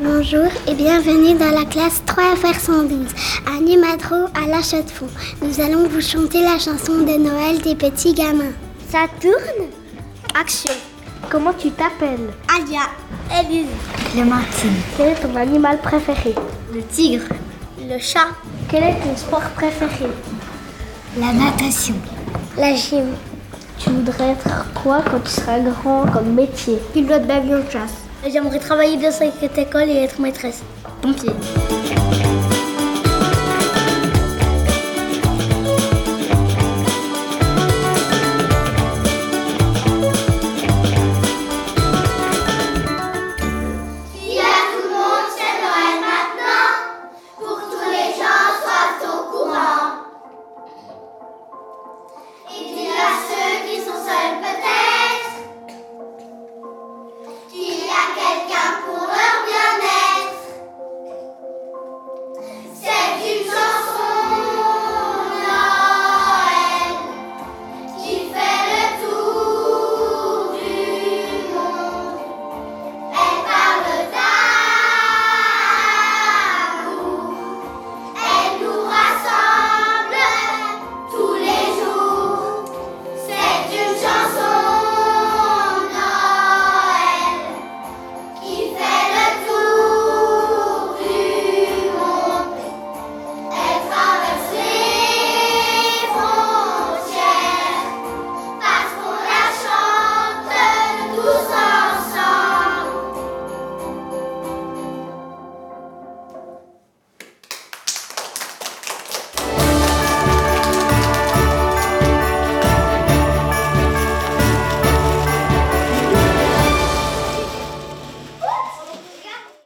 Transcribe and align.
Bonjour 0.00 0.46
et 0.68 0.74
bienvenue 0.74 1.36
dans 1.36 1.50
la 1.50 1.64
classe 1.64 2.00
3FR112 2.06 3.08
à 3.48 3.60
Nimadro 3.60 4.26
à 4.32 4.46
La 4.46 4.62
Chaux-de-Fonds. 4.62 5.08
Nous 5.42 5.60
allons 5.60 5.88
vous 5.88 6.00
chanter 6.00 6.40
la 6.40 6.56
chanson 6.60 6.98
de 6.98 7.18
Noël 7.18 7.60
des 7.62 7.74
petits 7.74 8.14
gamins. 8.14 8.52
Ça 8.88 9.06
tourne? 9.20 9.66
Action. 10.40 10.72
Comment 11.28 11.52
tu 11.52 11.72
t'appelles? 11.72 12.30
Alia. 12.48 12.82
Élise. 13.42 13.66
Clémentine. 14.12 14.76
Quel 14.96 15.08
est 15.08 15.14
ton 15.16 15.34
animal 15.34 15.80
préféré? 15.80 16.32
Le 16.72 16.82
tigre. 16.82 17.26
Le 17.80 17.98
chat. 17.98 18.28
Quel 18.70 18.84
est 18.84 19.00
ton 19.00 19.16
sport 19.16 19.50
préféré? 19.56 20.10
La 21.18 21.32
natation. 21.32 21.96
La 22.56 22.72
gym. 22.76 23.14
Tu 23.78 23.90
voudrais 23.90 24.30
être 24.30 24.66
quoi 24.80 25.02
quand 25.10 25.20
tu 25.24 25.30
seras 25.30 25.58
grand 25.58 26.06
comme 26.12 26.34
métier? 26.34 26.78
Pilote 26.92 27.26
d'avion 27.26 27.58
de 27.58 27.70
chasse. 27.70 28.07
J'aimerais 28.26 28.58
travailler 28.58 28.96
dans 28.96 29.12
cette 29.12 29.58
école 29.58 29.88
et 29.88 30.02
être 30.02 30.20
maîtresse. 30.20 30.62